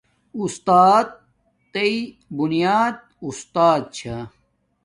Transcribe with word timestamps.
انسانݵ 0.37 1.93
بونیات 2.35 2.97
اُستات 3.25 3.81
چھا 3.95 4.17